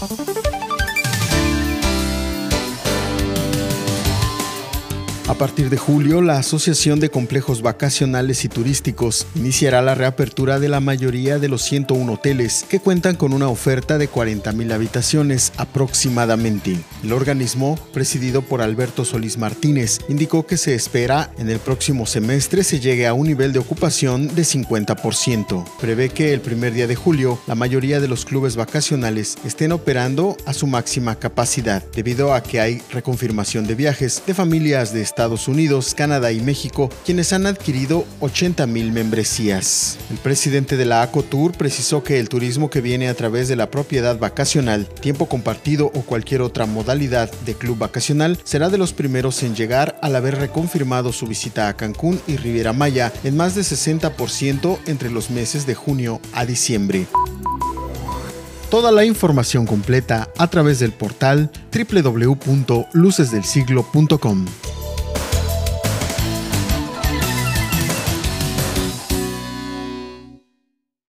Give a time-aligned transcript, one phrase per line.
[0.00, 0.69] フフフ。
[5.30, 10.80] A partir de julio, la Asociación de Complejos Vacacionales y Turísticos iniciará la reapertura de la
[10.80, 16.80] mayoría de los 101 hoteles que cuentan con una oferta de 40.000 habitaciones aproximadamente.
[17.04, 22.64] El organismo, presidido por Alberto Solís Martínez, indicó que se espera en el próximo semestre
[22.64, 25.64] se llegue a un nivel de ocupación de 50%.
[25.80, 30.36] Prevé que el primer día de julio la mayoría de los clubes vacacionales estén operando
[30.44, 35.19] a su máxima capacidad, debido a que hay reconfirmación de viajes de familias de Estados
[35.20, 39.98] Estados Unidos, Canadá y México, quienes han adquirido 80 mil membresías.
[40.10, 43.70] El presidente de la ACOTUR precisó que el turismo que viene a través de la
[43.70, 49.42] propiedad vacacional, tiempo compartido o cualquier otra modalidad de club vacacional será de los primeros
[49.42, 53.60] en llegar al haber reconfirmado su visita a Cancún y Riviera Maya en más de
[53.60, 57.06] 60% entre los meses de junio a diciembre.
[58.70, 64.46] Toda la información completa a través del portal www.lucesdelsiglo.com.